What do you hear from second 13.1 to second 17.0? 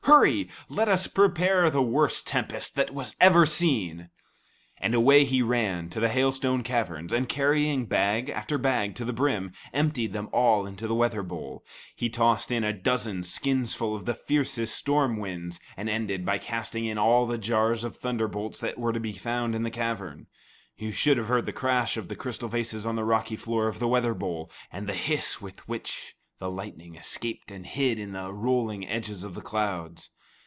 skinsful of the fiercest storm winds, and ended by casting in